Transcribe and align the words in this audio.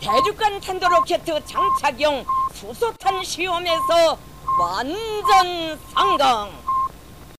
대륙간 0.00 0.60
탄도로켓 0.60 1.24
장착용 1.24 2.24
수소탄 2.52 3.22
시험에서 3.24 4.18
완전 4.60 5.78
성공. 5.94 6.50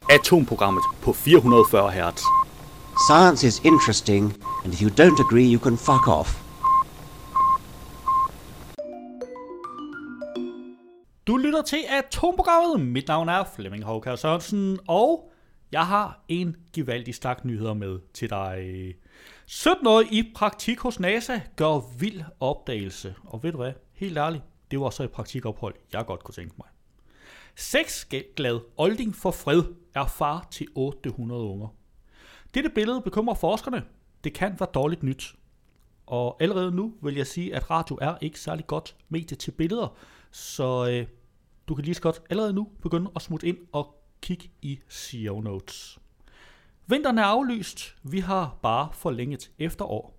Atomprogrammet 0.09 0.83
på 1.01 1.13
440 1.13 1.91
Hz. 1.91 2.23
Science 3.07 3.43
is 3.43 3.61
interesting, 3.63 4.33
and 4.63 4.73
if 4.73 4.81
you 4.81 4.89
don't 4.89 5.19
agree, 5.19 5.45
you 5.45 5.59
can 5.59 5.77
fuck 5.77 6.07
off. 6.07 6.43
Du 11.27 11.37
lytter 11.37 11.61
til 11.61 11.83
Atomprogrammet. 11.89 12.87
Mit 12.87 13.07
navn 13.07 13.29
er 13.29 13.43
Flemming 13.55 13.83
Håkær 13.83 14.15
Sørensen, 14.15 14.79
og 14.87 15.29
jeg 15.71 15.85
har 15.85 16.19
en 16.27 16.55
gevaldig 16.73 17.15
stak 17.15 17.45
nyheder 17.45 17.73
med 17.73 17.99
til 18.13 18.29
dig. 18.29 18.93
17 19.46 19.86
år 19.86 20.02
i 20.10 20.32
praktik 20.34 20.80
hos 20.80 21.00
NASA 21.00 21.40
gør 21.56 21.98
vild 21.98 22.22
opdagelse. 22.40 23.14
Og 23.24 23.42
ved 23.42 23.52
du 23.52 23.58
hvad? 23.58 23.72
Helt 23.92 24.18
ærligt, 24.18 24.44
det 24.70 24.80
var 24.80 24.90
så 24.90 25.02
et 25.02 25.10
praktikophold, 25.10 25.74
jeg 25.92 26.06
godt 26.06 26.24
kunne 26.24 26.34
tænke 26.34 26.54
mig. 26.58 26.66
Seks 27.56 28.08
glad 28.36 28.60
olding 28.76 29.16
for 29.16 29.30
fred 29.30 29.62
er 29.94 30.06
far 30.06 30.48
til 30.50 30.66
800 30.74 31.42
unger. 31.42 31.68
Dette 32.54 32.70
billede 32.70 33.00
bekymrer 33.00 33.34
forskerne. 33.34 33.84
Det 34.24 34.34
kan 34.34 34.56
være 34.58 34.68
dårligt 34.74 35.02
nyt. 35.02 35.34
Og 36.06 36.36
allerede 36.40 36.72
nu 36.72 36.94
vil 37.02 37.14
jeg 37.14 37.26
sige, 37.26 37.54
at 37.54 37.70
radio 37.70 37.98
er 38.00 38.14
ikke 38.20 38.40
særlig 38.40 38.66
godt 38.66 38.96
medie 39.08 39.36
til 39.36 39.50
billeder, 39.50 39.96
så 40.30 40.88
øh, 40.90 41.06
du 41.68 41.74
kan 41.74 41.84
lige 41.84 41.94
så 41.94 42.02
godt 42.02 42.22
allerede 42.30 42.52
nu 42.52 42.68
begynde 42.82 43.10
at 43.16 43.22
smutte 43.22 43.46
ind 43.46 43.58
og 43.72 44.04
kigge 44.20 44.50
i 44.62 44.80
show 44.88 45.40
notes. 45.40 45.98
Vinteren 46.86 47.18
er 47.18 47.24
aflyst. 47.24 47.96
Vi 48.02 48.20
har 48.20 48.58
bare 48.62 48.88
forlænget 48.92 49.50
efterår. 49.58 50.18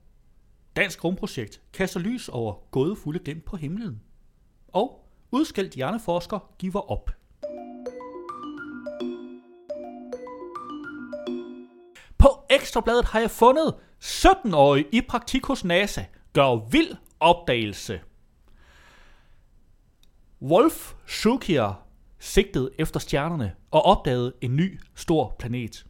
Dansk 0.75 1.03
rumprojekt 1.03 1.61
kaster 1.73 1.99
lys 1.99 2.29
over 2.29 2.53
gådefulde 2.71 3.19
glimt 3.19 3.45
på 3.45 3.57
himlen. 3.57 4.01
Og 4.67 5.09
udskældt 5.31 5.73
hjerneforsker 5.73 6.53
giver 6.59 6.91
op. 6.91 7.11
På 12.17 12.27
Ekstrabladet 12.49 13.05
har 13.05 13.19
jeg 13.19 13.31
fundet 13.31 13.75
17-årig 14.03 14.85
i 14.91 15.01
praktik 15.01 15.45
hos 15.45 15.65
NASA 15.65 16.05
gør 16.33 16.69
vild 16.69 16.95
opdagelse. 17.19 18.01
Wolf 20.41 20.93
Schukier 21.05 21.85
sigtede 22.19 22.71
efter 22.79 22.99
stjernerne 22.99 23.55
og 23.71 23.81
opdagede 23.81 24.33
en 24.41 24.55
ny 24.55 24.79
stor 24.95 25.35
planet. 25.39 25.85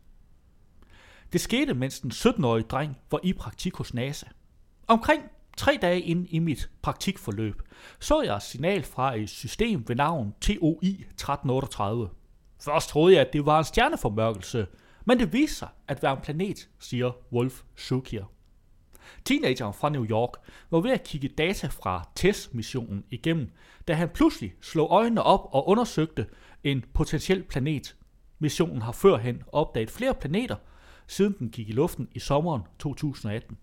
Det 1.33 1.41
skete, 1.41 1.73
mens 1.73 1.99
den 1.99 2.11
17-årige 2.11 2.67
dreng 2.67 2.97
var 3.11 3.19
i 3.23 3.33
praktik 3.33 3.75
hos 3.75 3.93
NASA. 3.93 4.25
Omkring 4.87 5.23
tre 5.57 5.79
dage 5.81 6.01
ind 6.01 6.27
i 6.29 6.39
mit 6.39 6.69
praktikforløb, 6.81 7.61
så 7.99 8.21
jeg 8.21 8.35
et 8.35 8.43
signal 8.43 8.83
fra 8.83 9.15
et 9.15 9.29
system 9.29 9.83
ved 9.87 9.95
navn 9.95 10.33
TOI 10.41 10.87
1338. 10.87 12.09
Først 12.59 12.89
troede 12.89 13.13
jeg, 13.15 13.21
at 13.21 13.33
det 13.33 13.45
var 13.45 13.59
en 13.59 13.65
stjerneformørkelse, 13.65 14.67
men 15.05 15.19
det 15.19 15.33
viste 15.33 15.55
sig 15.55 15.67
at 15.87 16.03
være 16.03 16.13
en 16.13 16.21
planet, 16.23 16.69
siger 16.79 17.11
Wolf 17.31 17.61
Schukier. 17.75 18.25
Teenageren 19.25 19.73
fra 19.73 19.89
New 19.89 20.05
York 20.05 20.31
var 20.71 20.79
ved 20.79 20.91
at 20.91 21.03
kigge 21.03 21.27
data 21.27 21.67
fra 21.67 22.09
TESS-missionen 22.15 23.03
igennem, 23.09 23.51
da 23.87 23.93
han 23.93 24.09
pludselig 24.09 24.53
slog 24.61 24.89
øjnene 24.91 25.23
op 25.23 25.49
og 25.51 25.67
undersøgte 25.67 26.27
en 26.63 26.83
potentiel 26.93 27.43
planet. 27.43 27.95
Missionen 28.39 28.81
har 28.81 28.91
førhen 28.91 29.43
opdaget 29.51 29.91
flere 29.91 30.13
planeter, 30.13 30.55
siden 31.07 31.35
den 31.39 31.49
gik 31.49 31.69
i 31.69 31.71
luften 31.71 32.07
i 32.11 32.19
sommeren 32.19 32.61
2018. 32.79 33.57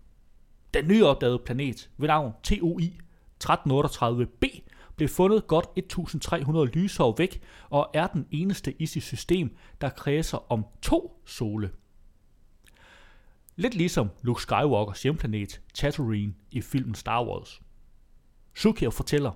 Den 0.73 0.87
nyopdagede 0.87 1.39
planet 1.39 1.89
ved 1.97 2.07
navn 2.07 2.33
TOI 2.43 2.97
1338b 3.43 4.61
blev 4.95 5.09
fundet 5.09 5.47
godt 5.47 5.65
1300 5.75 6.67
lysår 6.67 7.15
væk 7.17 7.41
og 7.69 7.89
er 7.93 8.07
den 8.07 8.27
eneste 8.31 8.81
i 8.81 8.85
sit 8.85 9.03
system, 9.03 9.55
der 9.81 9.89
kredser 9.89 10.51
om 10.51 10.65
to 10.81 11.21
sole. 11.25 11.71
Lidt 13.55 13.75
ligesom 13.75 14.09
Luke 14.21 14.41
Skywalkers 14.41 15.03
hjemplanet 15.03 15.61
Tatooine 15.73 16.33
i 16.51 16.61
filmen 16.61 16.95
Star 16.95 17.25
Wars. 17.25 17.61
Shukier 18.55 18.89
fortæller, 18.89 19.31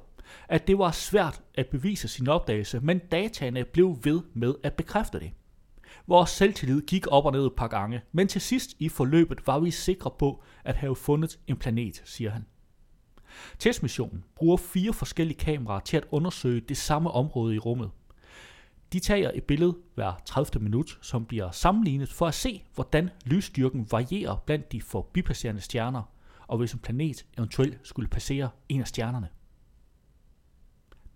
at 0.47 0.67
det 0.67 0.77
var 0.77 0.91
svært 0.91 1.41
at 1.53 1.67
bevise 1.67 2.07
sin 2.07 2.27
opdagelse, 2.27 2.79
men 2.79 2.99
dataene 2.99 3.65
blev 3.65 3.97
ved 4.03 4.21
med 4.33 4.55
at 4.63 4.73
bekræfte 4.73 5.19
det. 5.19 5.31
Vores 6.07 6.29
selvtillid 6.29 6.81
gik 6.81 7.07
op 7.07 7.25
og 7.25 7.31
ned 7.31 7.45
et 7.45 7.55
par 7.57 7.67
gange, 7.67 8.01
men 8.11 8.27
til 8.27 8.41
sidst 8.41 8.75
i 8.79 8.89
forløbet 8.89 9.47
var 9.47 9.59
vi 9.59 9.71
sikre 9.71 10.11
på 10.19 10.43
at 10.63 10.75
have 10.75 10.95
fundet 10.95 11.39
en 11.47 11.57
planet, 11.57 12.01
siger 12.05 12.31
han. 12.31 12.45
Testmissionen 13.59 14.23
bruger 14.35 14.57
fire 14.57 14.93
forskellige 14.93 15.37
kameraer 15.37 15.79
til 15.79 15.97
at 15.97 16.05
undersøge 16.11 16.61
det 16.61 16.77
samme 16.77 17.11
område 17.11 17.55
i 17.55 17.59
rummet. 17.59 17.91
De 18.93 18.99
tager 18.99 19.31
et 19.33 19.43
billede 19.43 19.77
hver 19.95 20.13
30. 20.25 20.63
minut, 20.63 20.97
som 21.01 21.25
bliver 21.25 21.51
sammenlignet 21.51 22.11
for 22.11 22.27
at 22.27 22.33
se, 22.33 22.63
hvordan 22.75 23.09
lysstyrken 23.25 23.87
varierer 23.91 24.35
blandt 24.45 24.71
de 24.71 24.81
forbipasserende 24.81 25.61
stjerner, 25.61 26.03
og 26.47 26.57
hvis 26.57 26.73
en 26.73 26.79
planet 26.79 27.25
eventuelt 27.37 27.79
skulle 27.83 28.09
passere 28.09 28.49
en 28.69 28.81
af 28.81 28.87
stjernerne. 28.87 29.29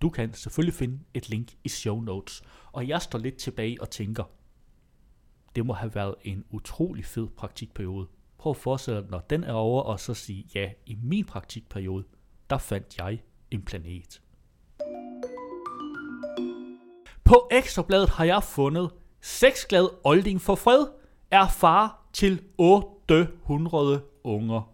Du 0.02 0.10
kan 0.10 0.34
selvfølgelig 0.34 0.74
finde 0.74 1.00
et 1.14 1.30
link 1.30 1.54
i 1.64 1.70
show 1.70 2.02
notes, 2.02 2.44
og 2.72 2.88
jeg 2.88 3.02
står 3.02 3.20
lidt 3.20 3.36
tilbage 3.36 3.82
og 3.82 3.90
tænker, 3.90 4.24
det 5.60 5.66
må 5.66 5.74
have 5.74 5.96
været 5.96 6.16
en 6.24 6.46
utrolig 6.50 7.06
fed 7.06 7.28
praktikperiode. 7.38 8.08
Prøv 8.38 8.50
at 8.50 8.58
forestille 8.58 9.02
dig, 9.02 9.10
når 9.10 9.20
den 9.20 9.44
er 9.44 9.54
over, 9.54 9.82
og 9.82 10.00
så 10.00 10.14
sige, 10.14 10.46
ja, 10.56 10.72
i 10.86 10.98
min 11.04 11.26
praktikperiode, 11.26 12.04
der 12.50 12.58
fandt 12.58 12.98
jeg 12.98 13.22
en 13.52 13.62
planet. 13.62 14.22
På 17.24 17.48
Ekstrabladet 17.52 18.10
har 18.10 18.26
jeg 18.26 18.44
fundet 18.44 18.90
sexglad 19.22 19.90
olding 20.04 20.42
for 20.42 20.56
fred 20.56 20.86
er 21.32 21.48
far 21.48 22.10
til 22.14 22.42
800 22.58 24.04
unger. 24.24 24.74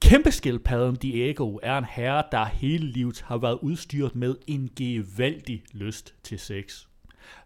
Kæmpeskildpadden 0.00 0.96
Diego 0.96 1.58
er 1.62 1.78
en 1.78 1.84
herre, 1.84 2.24
der 2.32 2.44
hele 2.44 2.86
livet 2.86 3.20
har 3.20 3.38
været 3.38 3.58
udstyret 3.62 4.14
med 4.14 4.36
en 4.46 4.70
gevaldig 4.76 5.62
lyst 5.72 6.14
til 6.22 6.38
sex. 6.38 6.86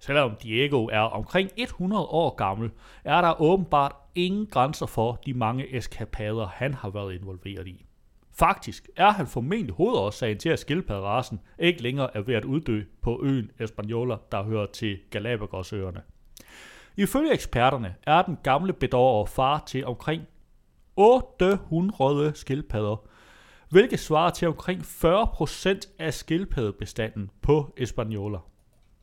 Selvom 0.01 0.37
Diego 0.43 0.87
er 0.87 1.01
omkring 1.01 1.51
100 1.57 2.05
år 2.05 2.35
gammel, 2.35 2.71
er 3.05 3.21
der 3.21 3.41
åbenbart 3.41 3.93
ingen 4.15 4.47
grænser 4.47 4.87
for 4.87 5.21
de 5.27 5.35
mange 5.35 5.77
eskapader, 5.77 6.47
han 6.47 6.75
har 6.75 6.91
været 6.91 7.15
involveret 7.15 7.67
i. 7.67 7.87
Faktisk 8.39 8.89
er 8.97 9.11
han 9.11 9.27
formentlig 9.27 9.75
hovedårsagen 9.75 10.39
til, 10.39 10.49
at 10.49 10.59
skildpadderassen 10.59 11.41
ikke 11.59 11.83
længere 11.83 12.17
er 12.17 12.21
ved 12.21 12.35
at 12.35 12.45
uddø 12.45 12.83
på 13.03 13.21
øen 13.25 13.51
Española, 13.61 14.17
der 14.33 14.43
hører 14.43 14.67
til 14.67 14.99
Galapagosøerne. 15.11 16.03
Ifølge 16.97 17.33
eksperterne 17.33 17.95
er 18.03 18.23
den 18.23 18.39
gamle 18.43 18.73
bedårer 18.73 19.27
far 19.27 19.63
til 19.67 19.87
omkring 19.87 20.23
800 20.97 22.35
skildpadder, 22.35 23.07
hvilket 23.69 24.01
svarer 24.01 24.31
til 24.31 24.49
omkring 24.49 24.81
40% 24.81 25.81
af 25.99 26.15
skildpaddebestanden 26.15 27.31
på 27.43 27.75
Española. 27.81 28.56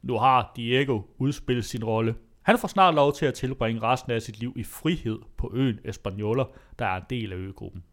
Nu 0.03 0.17
har 0.17 0.51
Diego 0.55 1.01
udspillet 1.17 1.65
sin 1.65 1.83
rolle. 1.83 2.15
Han 2.41 2.57
får 2.57 2.67
snart 2.67 2.95
lov 2.95 3.13
til 3.13 3.25
at 3.25 3.33
tilbringe 3.33 3.81
resten 3.81 4.11
af 4.11 4.21
sit 4.21 4.39
liv 4.39 4.53
i 4.55 4.63
frihed 4.63 5.19
på 5.37 5.51
øen 5.53 5.79
Espanola, 5.83 6.43
der 6.79 6.85
er 6.85 6.97
en 6.97 7.03
del 7.09 7.33
af 7.33 7.37
øgruppen. 7.37 7.83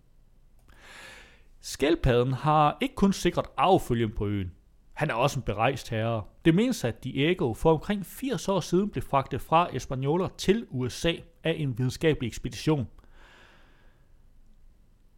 Skældpadden 1.61 2.33
har 2.33 2.77
ikke 2.81 2.95
kun 2.95 3.13
sikret 3.13 3.47
affølgen 3.57 4.13
på 4.17 4.27
øen. 4.27 4.53
Han 4.93 5.11
er 5.11 5.15
også 5.15 5.39
en 5.39 5.43
berejst 5.43 5.91
herre. 5.91 6.23
Det 6.45 6.55
menes, 6.55 6.85
at 6.85 7.05
Diego 7.05 7.55
for 7.55 7.73
omkring 7.73 8.07
80 8.07 8.49
år 8.49 8.61
siden 8.61 8.91
blev 8.91 9.03
fragtet 9.03 9.41
fra 9.41 9.77
Espanola 9.77 10.29
til 10.39 10.67
USA 10.71 11.13
af 11.45 11.55
en 11.59 11.79
videnskabelig 11.79 12.27
ekspedition. 12.27 12.89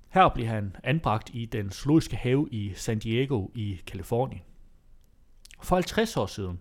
Her 0.08 0.28
blev 0.28 0.46
han 0.46 0.76
anbragt 0.84 1.30
i 1.34 1.44
den 1.46 1.70
zoologiske 1.70 2.16
have 2.16 2.48
i 2.50 2.72
San 2.74 2.98
Diego 2.98 3.48
i 3.54 3.80
Kalifornien. 3.86 4.42
For 5.62 5.76
50 5.76 6.16
år 6.16 6.26
siden 6.26 6.60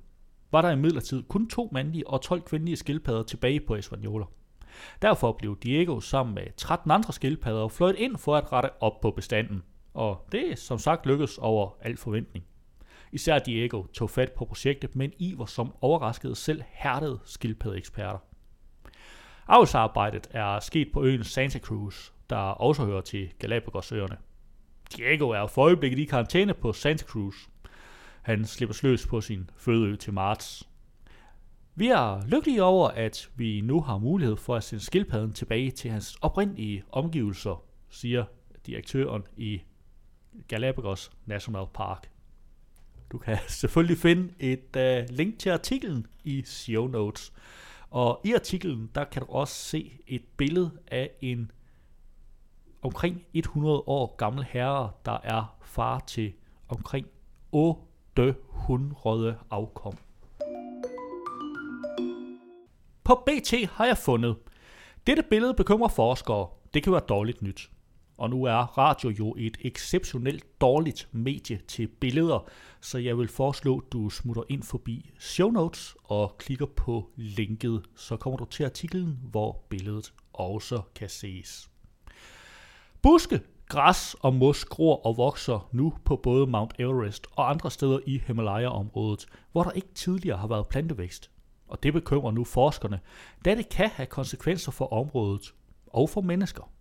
var 0.52 0.62
der 0.62 0.70
imidlertid 0.70 1.24
kun 1.24 1.50
to 1.50 1.70
mandlige 1.72 2.08
og 2.08 2.22
12 2.22 2.42
kvindelige 2.42 2.76
skildpadder 2.76 3.24
tilbage 3.24 3.60
på 3.60 3.76
Espanola. 3.76 4.26
Derfor 5.02 5.32
blev 5.32 5.58
Diego 5.64 6.00
sammen 6.00 6.36
med 6.36 6.44
13 6.58 6.92
andre 6.92 7.14
skildpadder 7.14 7.68
fløjet 7.68 7.96
ind 7.96 8.18
for 8.18 8.36
at 8.36 8.52
rette 8.52 8.70
op 8.84 9.02
på 9.02 9.12
bestanden. 9.12 9.64
Og 9.94 10.28
det 10.32 10.60
som 10.60 10.78
sagt 10.78 11.06
lykkedes 11.06 11.38
over 11.38 11.70
al 11.82 11.98
forventning. 11.98 12.46
Især 13.12 13.40
Diego 13.40 13.84
tog 13.84 14.10
fat 14.10 14.32
på 14.32 14.46
projektet 14.46 14.96
med 14.96 15.06
en 15.06 15.14
iver, 15.20 15.46
som 15.46 15.74
overraskede 15.82 16.36
selv 16.36 16.64
hærdede 16.68 17.20
skildpaddeeksperter. 17.26 18.20
Avlsarbejdet 19.48 20.28
er 20.32 20.60
sket 20.60 20.88
på 20.94 21.04
øen 21.04 21.24
Santa 21.24 21.60
Cruz, 21.60 22.12
der 22.30 22.38
også 22.38 22.86
hører 22.86 23.02
til 23.02 23.30
Galapagosøerne. 23.40 24.18
Diego 24.98 25.30
er 25.30 25.48
for 25.48 25.62
øjeblikket 25.62 26.00
i 26.00 26.06
karantæne 26.06 26.54
på 26.54 26.74
Santa 26.74 27.06
Cruz. 27.06 27.36
Han 28.22 28.46
slipper 28.46 28.74
sløs 28.74 29.08
på 29.08 29.22
sin 29.22 29.50
fødeø 29.56 29.96
til 29.96 30.14
marts. 30.14 30.70
Vi 31.76 31.88
er 31.88 32.28
lykkelige 32.28 32.64
over, 32.64 32.90
at 32.90 33.30
vi 33.36 33.62
nu 33.62 33.82
har 33.82 33.98
mulighed 33.98 34.38
for 34.38 34.56
at 34.56 34.64
sende 34.64 34.84
skildpadden 34.84 35.34
tilbage 35.34 35.72
til 35.72 35.92
hans 35.92 36.18
oprindelige 36.22 36.84
omgivelser, 36.92 37.64
siger 37.90 38.26
direktøren 38.66 39.24
i 39.38 39.62
Galapagos 40.48 41.12
National 41.26 41.66
Park. 41.74 42.12
Du 43.12 43.18
kan 43.18 43.38
selvfølgelig 43.48 43.98
finde 43.98 44.34
et 44.40 44.76
uh, 44.76 45.16
link 45.16 45.40
til 45.40 45.50
artiklen 45.50 46.08
i 46.24 46.44
show 46.46 46.88
notes. 46.88 47.34
Og 47.90 48.22
i 48.24 48.34
artiklen, 48.34 48.92
der 48.96 49.04
kan 49.04 49.22
du 49.22 49.28
også 49.32 49.54
se 49.54 50.02
et 50.08 50.24
billede 50.38 50.72
af 50.88 51.12
en 51.22 51.52
omkring 52.82 53.26
100 53.34 53.84
år 53.88 54.16
gammel 54.16 54.44
herre, 54.44 54.92
der 55.06 55.18
er 55.24 55.58
far 55.62 56.00
til 56.00 56.34
omkring 56.70 57.08
800 58.18 59.38
afkom. 59.50 59.98
På 63.04 63.24
BT 63.26 63.70
har 63.72 63.86
jeg 63.86 63.98
fundet, 63.98 64.36
dette 65.08 65.24
billede 65.30 65.54
bekymrer 65.54 65.90
forskere. 65.90 66.48
Det 66.74 66.84
kan 66.84 66.92
være 66.94 67.02
dårligt 67.10 67.42
nyt. 67.42 67.70
Og 68.18 68.30
nu 68.30 68.44
er 68.44 68.78
radio 68.78 69.10
jo 69.10 69.36
et 69.38 69.58
exceptionelt 69.62 70.62
dårligt 70.62 71.10
medie 71.12 71.60
til 71.68 71.88
billeder, 71.88 72.50
så 72.82 72.98
jeg 72.98 73.18
vil 73.18 73.28
foreslå, 73.28 73.78
at 73.78 73.92
du 73.92 74.10
smutter 74.10 74.44
ind 74.50 74.64
forbi 74.64 75.12
show 75.20 75.50
notes 75.50 75.96
og 76.04 76.36
klikker 76.38 76.66
på 76.66 77.10
linket. 77.16 77.84
Så 77.96 78.18
kommer 78.18 78.38
du 78.38 78.46
til 78.46 78.64
artiklen, 78.64 79.20
hvor 79.24 79.66
billedet 79.70 80.14
også 80.34 80.82
kan 80.96 81.10
ses. 81.10 81.70
Buske, 83.02 83.42
græs 83.72 84.16
og 84.20 84.34
mos 84.34 84.66
gror 84.66 85.06
og 85.06 85.18
vokser 85.18 85.70
nu 85.72 85.94
på 86.06 86.16
både 86.16 86.48
Mount 86.48 86.74
Everest 86.80 87.28
og 87.32 87.50
andre 87.50 87.72
steder 87.72 88.00
i 88.06 88.22
Himalaya-området, 88.28 89.26
hvor 89.52 89.64
der 89.64 89.72
ikke 89.72 89.94
tidligere 89.96 90.38
har 90.38 90.48
været 90.48 90.68
plantevækst. 90.68 91.32
Og 91.68 91.84
det 91.84 91.94
bekymrer 91.94 92.32
nu 92.32 92.44
forskerne, 92.44 93.00
da 93.46 93.56
det 93.56 93.70
kan 93.70 93.90
have 93.90 94.06
konsekvenser 94.06 94.72
for 94.72 94.94
området 94.94 95.54
og 95.88 96.10
for 96.10 96.22
mennesker. 96.22 96.72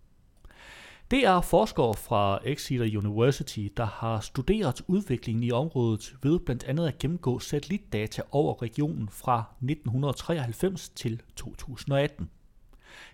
Det 1.11 1.25
er 1.25 1.41
forskere 1.41 1.93
fra 1.93 2.39
Exeter 2.45 2.97
University, 2.97 3.67
der 3.77 3.85
har 3.85 4.19
studeret 4.19 4.81
udviklingen 4.87 5.43
i 5.43 5.51
området 5.51 6.15
ved 6.23 6.39
blandt 6.39 6.63
andet 6.63 6.87
at 6.87 6.97
gennemgå 6.97 7.39
satellitdata 7.39 8.21
over 8.31 8.61
regionen 8.61 9.09
fra 9.09 9.43
1993 9.61 10.89
til 10.89 11.21
2018. 11.35 12.29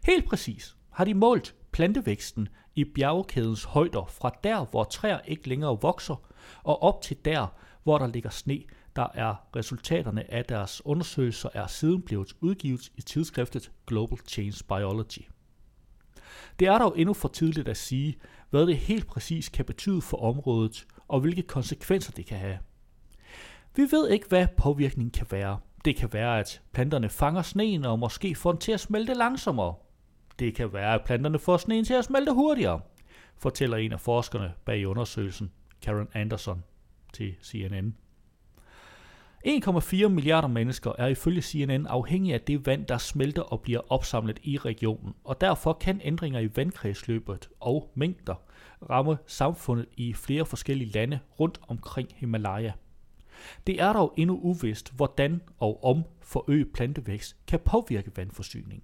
Helt 0.04 0.26
præcis 0.26 0.77
har 0.98 1.06
de 1.06 1.14
målt 1.14 1.56
plantevæksten 1.72 2.50
i 2.76 2.84
bjergkædens 2.84 3.64
højder 3.64 4.06
fra 4.06 4.32
der, 4.44 4.66
hvor 4.66 4.84
træer 4.84 5.20
ikke 5.20 5.50
længere 5.50 5.82
vokser, 5.82 6.16
og 6.64 6.84
op 6.84 7.02
til 7.02 7.18
der, 7.26 7.48
hvor 7.84 7.98
der 7.98 8.08
ligger 8.08 8.30
sne, 8.30 8.64
der 8.96 9.08
er 9.14 9.36
resultaterne 9.56 10.34
af 10.34 10.46
deres 10.46 10.86
undersøgelser 10.86 11.50
er 11.54 11.68
siden 11.68 12.02
blevet 12.02 12.34
udgivet 12.42 12.92
i 12.96 13.02
tidsskriftet 13.02 13.72
Global 13.88 14.18
Change 14.28 14.64
Biology. 14.68 15.28
Det 16.60 16.68
er 16.68 16.78
dog 16.78 17.00
endnu 17.00 17.14
for 17.14 17.28
tidligt 17.28 17.68
at 17.68 17.78
sige, 17.78 18.18
hvad 18.50 18.68
det 18.68 18.78
helt 18.78 19.08
præcis 19.08 19.50
kan 19.50 19.66
betyde 19.66 20.02
for 20.02 20.18
området, 20.18 20.88
og 21.08 21.20
hvilke 21.20 21.42
konsekvenser 21.42 22.12
det 22.12 22.26
kan 22.26 22.38
have. 22.38 22.58
Vi 23.76 23.82
ved 23.92 24.10
ikke, 24.10 24.28
hvad 24.28 24.48
påvirkningen 24.58 25.12
kan 25.12 25.28
være. 25.32 25.60
Det 25.86 25.96
kan 25.96 26.14
være, 26.14 26.40
at 26.40 26.62
planterne 26.72 27.10
fanger 27.10 27.42
sneen 27.42 27.86
og 27.86 28.00
måske 28.00 28.36
får 28.36 28.52
den 28.52 28.62
til 28.62 28.72
at 28.72 28.80
smelte 28.80 29.14
langsommere. 29.14 29.74
Det 30.40 30.56
kan 30.56 30.74
være, 30.74 30.94
at 30.94 31.04
planterne 31.06 31.40
får 31.40 31.58
sneen 31.58 31.86
til 31.86 31.94
at 31.94 32.06
smelte 32.06 32.34
hurtigere, 32.34 32.82
fortæller 33.38 33.78
en 33.78 33.92
af 33.92 34.00
forskerne 34.00 34.54
bag 34.66 34.88
undersøgelsen, 34.88 35.52
Karen 35.82 36.08
Anderson, 36.14 36.64
til 37.14 37.36
CNN. 37.44 37.96
1,4 39.48 40.08
milliarder 40.08 40.48
mennesker 40.48 40.92
er 40.98 41.08
ifølge 41.08 41.42
CNN 41.42 41.88
afhængige 41.88 42.34
af 42.34 42.42
det 42.42 42.66
vand, 42.66 42.86
der 42.86 42.98
smelter 42.98 43.42
og 43.42 43.62
bliver 43.62 43.92
opsamlet 43.92 44.40
i 44.44 44.58
regionen, 44.58 45.14
og 45.24 45.42
derfor 45.42 45.74
kan 45.74 46.02
ændringer 46.04 46.40
i 46.40 46.50
vandkredsløbet 46.56 47.50
og 47.60 47.92
mængder 47.96 48.36
ramme 48.90 49.18
samfundet 49.28 49.86
i 49.98 50.14
flere 50.14 50.46
forskellige 50.46 50.92
lande 50.92 51.20
rundt 51.40 51.60
omkring 51.68 52.10
Himalaya. 52.16 52.72
Det 53.68 53.82
er 53.82 53.94
dog 53.94 54.14
endnu 54.18 54.40
uvist, 54.42 54.94
hvordan 54.96 55.42
og 55.60 55.84
om 55.84 56.04
forøget 56.22 56.72
plantevækst 56.74 57.38
kan 57.48 57.60
påvirke 57.60 58.12
vandforsyningen. 58.16 58.84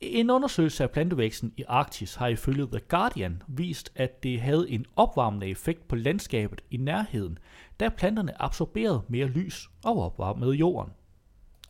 En 0.00 0.30
undersøgelse 0.30 0.82
af 0.84 0.90
plantevæksten 0.90 1.52
i 1.56 1.64
Arktis 1.68 2.14
har 2.14 2.26
ifølge 2.26 2.66
The 2.66 2.80
Guardian 2.88 3.42
vist, 3.46 3.92
at 3.94 4.22
det 4.22 4.40
havde 4.40 4.70
en 4.70 4.86
opvarmende 4.96 5.46
effekt 5.48 5.88
på 5.88 5.96
landskabet 5.96 6.64
i 6.70 6.76
nærheden, 6.76 7.38
da 7.80 7.88
planterne 7.88 8.42
absorberede 8.42 9.02
mere 9.08 9.26
lys 9.26 9.70
og 9.84 10.04
opvarmede 10.04 10.52
jorden. 10.52 10.92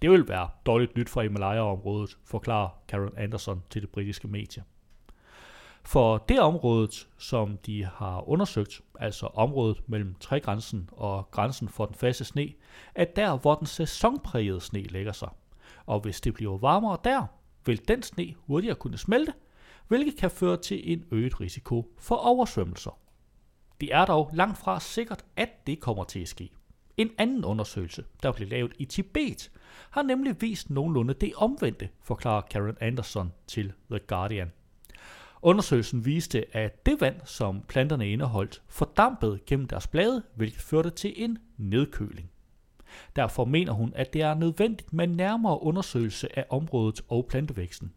Det 0.03 0.11
vil 0.11 0.29
være 0.29 0.49
dårligt 0.67 0.97
nyt 0.97 1.09
for 1.09 1.23
Himalaya-området, 1.23 2.19
forklarer 2.25 2.69
Karen 2.89 3.13
Anderson 3.17 3.63
til 3.71 3.83
det 3.83 3.91
britiske 3.91 4.29
medie. 4.29 4.63
For 5.83 6.19
det 6.19 6.41
område, 6.41 6.89
som 7.19 7.57
de 7.57 7.85
har 7.85 8.29
undersøgt, 8.29 8.81
altså 9.01 9.27
området 9.27 9.89
mellem 9.89 10.15
trægrænsen 10.21 10.89
og 10.93 11.31
grænsen 11.31 11.69
for 11.69 11.87
den 11.87 11.95
faste 11.95 12.25
sne, 12.25 12.53
er 12.95 13.05
der, 13.05 13.39
hvor 13.39 13.55
den 13.55 13.67
sæsonprægede 13.67 14.61
sne 14.61 14.83
lægger 14.83 15.13
sig. 15.13 15.29
Og 15.87 16.01
hvis 16.01 16.21
det 16.21 16.35
bliver 16.35 16.59
varmere 16.59 16.99
der, 17.05 17.27
vil 17.67 17.89
den 17.89 18.03
sne 18.03 18.35
hurtigere 18.39 18.77
kunne 18.77 18.99
smelte, 18.99 19.33
hvilket 19.89 20.17
kan 20.17 20.31
føre 20.31 20.57
til 20.57 20.93
en 20.93 21.05
øget 21.11 21.41
risiko 21.41 21.93
for 21.99 22.15
oversvømmelser. 22.15 22.99
Det 23.81 23.95
er 23.95 24.05
dog 24.05 24.31
langt 24.33 24.59
fra 24.59 24.81
sikkert, 24.81 25.25
at 25.37 25.67
det 25.67 25.81
kommer 25.81 26.05
til 26.05 26.21
at 26.21 26.29
ske. 26.29 26.51
En 26.97 27.11
anden 27.19 27.45
undersøgelse, 27.45 28.05
der 28.23 28.33
blev 28.33 28.49
lavet 28.49 28.73
i 28.79 28.85
Tibet, 28.85 29.51
har 29.91 30.03
nemlig 30.03 30.43
vist 30.43 30.71
nogenlunde 30.71 31.15
det 31.15 31.33
omvendte, 31.37 31.89
forklarer 32.03 32.41
Karen 32.41 32.77
Anderson 32.81 33.33
til 33.47 33.73
The 33.91 33.99
Guardian. 33.99 34.53
Undersøgelsen 35.43 36.05
viste, 36.05 36.57
at 36.57 36.87
det 36.87 37.01
vand, 37.01 37.21
som 37.25 37.63
planterne 37.69 38.11
indeholdt, 38.11 38.63
fordampede 38.69 39.39
gennem 39.47 39.69
deres 39.69 39.87
blade, 39.87 40.23
hvilket 40.35 40.61
førte 40.61 40.91
til 40.91 41.15
en 41.17 41.39
nedkøling. 41.57 42.31
Derfor 43.17 43.45
mener 43.45 43.73
hun, 43.73 43.93
at 43.95 44.13
det 44.13 44.23
er 44.23 44.35
nødvendigt 44.35 44.93
med 44.93 45.07
nærmere 45.07 45.63
undersøgelse 45.63 46.39
af 46.39 46.47
området 46.51 47.01
og 47.09 47.27
plantevæksten. 47.29 47.93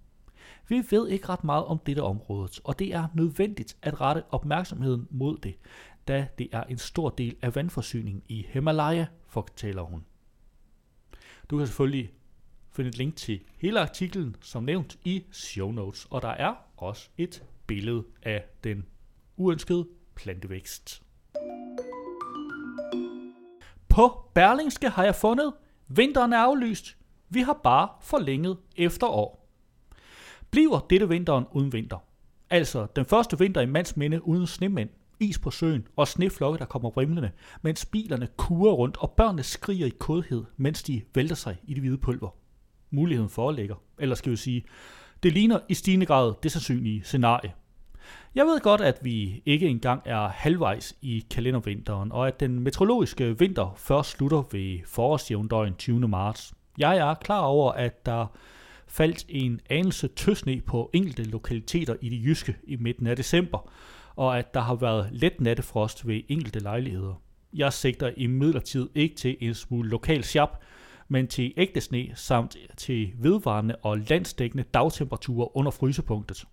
Vi 0.67 0.83
ved 0.89 1.07
ikke 1.07 1.29
ret 1.29 1.43
meget 1.43 1.65
om 1.65 1.79
dette 1.85 2.03
område, 2.03 2.49
og 2.63 2.79
det 2.79 2.93
er 2.93 3.07
nødvendigt 3.13 3.77
at 3.81 4.01
rette 4.01 4.23
opmærksomheden 4.29 5.07
mod 5.09 5.37
det, 5.37 5.55
da 6.07 6.27
det 6.37 6.47
er 6.51 6.63
en 6.63 6.77
stor 6.77 7.09
del 7.09 7.35
af 7.41 7.55
vandforsyningen 7.55 8.23
i 8.27 8.45
Himalaya, 8.49 9.05
fortæller 9.27 9.81
hun. 9.81 10.05
Du 11.49 11.57
kan 11.57 11.67
selvfølgelig 11.67 12.11
finde 12.71 12.89
et 12.89 12.97
link 12.97 13.15
til 13.15 13.39
hele 13.57 13.79
artiklen, 13.79 14.35
som 14.41 14.63
nævnt 14.63 14.99
i 15.03 15.23
show 15.31 15.71
notes, 15.71 16.07
og 16.09 16.21
der 16.21 16.29
er 16.29 16.53
også 16.77 17.09
et 17.17 17.43
billede 17.67 18.03
af 18.23 18.43
den 18.63 18.85
uønskede 19.37 19.87
plantevækst. 20.15 21.03
På 23.99 24.21
Berlingske 24.33 24.89
har 24.89 25.03
jeg 25.03 25.15
fundet, 25.15 25.53
vinteren 25.87 26.33
er 26.33 26.37
aflyst. 26.37 26.97
Vi 27.29 27.39
har 27.39 27.59
bare 27.63 27.89
forlænget 28.01 28.57
efterår. 28.77 29.49
Bliver 30.51 30.79
dette 30.89 31.09
vinteren 31.09 31.45
uden 31.51 31.73
vinter? 31.73 31.97
Altså 32.49 32.87
den 32.95 33.06
første 33.06 33.39
vinter 33.39 33.61
i 33.61 33.65
mands 33.65 33.97
minde 33.97 34.27
uden 34.27 34.47
snemænd, 34.47 34.89
is 35.19 35.39
på 35.39 35.51
søen 35.51 35.87
og 35.95 36.07
sneflokke, 36.07 36.59
der 36.59 36.65
kommer 36.65 36.97
rimlende, 36.97 37.31
mens 37.61 37.85
bilerne 37.85 38.27
kurer 38.37 38.73
rundt 38.73 38.97
og 38.97 39.11
børnene 39.11 39.44
skriger 39.44 39.87
i 39.87 39.94
kodhed, 39.99 40.44
mens 40.57 40.83
de 40.83 41.01
vælter 41.15 41.35
sig 41.35 41.57
i 41.63 41.73
det 41.73 41.81
hvide 41.81 41.97
pulver. 41.97 42.35
Muligheden 42.89 43.29
foreligger, 43.29 43.75
eller 43.97 44.15
skal 44.15 44.31
vi 44.31 44.37
sige, 44.37 44.65
det 45.23 45.33
ligner 45.33 45.59
i 45.69 45.73
stigende 45.73 46.06
grad 46.06 46.33
det 46.44 46.51
sandsynlige 46.51 47.03
scenarie. 47.03 47.53
Jeg 48.36 48.45
ved 48.45 48.59
godt, 48.59 48.81
at 48.81 49.00
vi 49.02 49.42
ikke 49.45 49.68
engang 49.68 50.02
er 50.06 50.28
halvvejs 50.28 50.95
i 51.02 51.26
kalendervinteren, 51.31 52.12
og 52.12 52.28
at 52.28 52.40
den 52.40 52.59
meteorologiske 52.59 53.40
vinter 53.40 53.74
først 53.78 54.09
slutter 54.09 54.44
ved 54.52 54.80
forårsjævndøgn 54.86 55.76
20. 55.76 56.07
marts. 56.07 56.54
Jeg 56.78 56.98
er 56.98 57.14
klar 57.14 57.42
over, 57.42 57.71
at 57.71 58.06
der 58.06 58.26
faldt 58.88 59.26
en 59.30 59.62
anelse 59.69 60.07
tøsne 60.07 60.62
på 60.62 60.90
enkelte 60.94 61.24
lokaliteter 61.24 61.95
i 62.02 62.09
det 62.09 62.24
jyske 62.24 62.56
i 62.64 62.76
midten 62.76 63.07
af 63.07 63.16
december, 63.16 63.71
og 64.16 64.40
at 64.40 64.54
der 64.54 64.59
har 64.59 64.76
været 64.76 65.09
let 65.12 65.42
nattefrost 65.42 66.07
ved 66.07 66.21
enkelte 66.28 66.59
lejligheder. 66.59 67.21
Jeg 67.54 67.74
sigter 67.74 68.12
i 68.18 68.24
ikke 68.95 69.16
til 69.16 69.38
en 69.40 69.54
smule 69.54 69.90
lokal 69.90 70.24
sjap, 70.24 70.64
men 71.07 71.28
til 71.28 71.54
ægte 71.57 71.81
sne 71.81 72.12
samt 72.16 72.57
til 72.78 73.12
vedvarende 73.18 73.76
og 73.76 73.98
landsdækkende 73.98 74.64
dagtemperaturer 74.64 75.57
under 75.57 75.71
frysepunktet. 75.71 76.45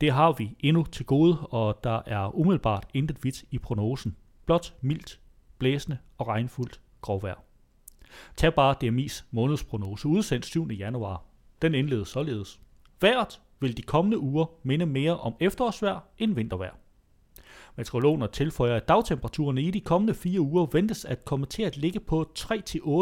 Det 0.00 0.12
har 0.12 0.32
vi 0.32 0.56
endnu 0.60 0.84
til 0.84 1.06
gode, 1.06 1.38
og 1.40 1.84
der 1.84 2.02
er 2.06 2.36
umiddelbart 2.36 2.88
intet 2.94 3.24
vidt 3.24 3.44
i 3.50 3.58
prognosen. 3.58 4.16
Blot 4.46 4.74
mildt, 4.80 5.20
blæsende 5.58 5.98
og 6.18 6.28
regnfuldt 6.28 6.80
grovvejr. 7.00 7.44
Tag 8.36 8.54
bare 8.54 8.74
DMI's 8.84 9.24
månedsprognose 9.30 10.08
udsendt 10.08 10.46
7. 10.46 10.68
januar. 10.68 11.22
Den 11.62 11.74
indledes 11.74 12.08
således. 12.08 12.60
Været 13.00 13.40
vil 13.60 13.76
de 13.76 13.82
kommende 13.82 14.18
uger 14.18 14.46
minde 14.62 14.86
mere 14.86 15.18
om 15.18 15.34
efterårsvejr 15.40 16.00
end 16.18 16.34
vintervejr. 16.34 16.74
Meteorologerne 17.76 18.28
tilføjer, 18.28 18.76
at 18.76 18.88
dagtemperaturerne 18.88 19.62
i 19.62 19.70
de 19.70 19.80
kommende 19.80 20.14
fire 20.14 20.40
uger 20.40 20.66
ventes 20.72 21.04
at 21.04 21.24
komme 21.24 21.46
til 21.46 21.62
at 21.62 21.76
ligge 21.76 22.00
på 22.00 22.32
3-8 22.38 22.52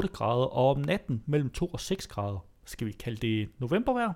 grader 0.06 0.46
og 0.46 0.70
om 0.70 0.78
natten 0.78 1.22
mellem 1.26 1.50
2 1.50 1.66
og 1.66 1.80
6 1.80 2.06
grader. 2.06 2.46
Skal 2.64 2.86
vi 2.86 2.92
kalde 2.92 3.26
det 3.26 3.48
novembervejr? 3.58 4.12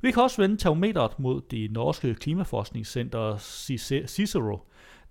Vi 0.00 0.10
kan 0.10 0.22
også 0.22 0.42
vende 0.42 0.56
termometeret 0.56 1.18
mod 1.18 1.40
det 1.50 1.72
norske 1.72 2.14
klimaforskningscenter 2.14 3.36
Cicero, 4.06 4.58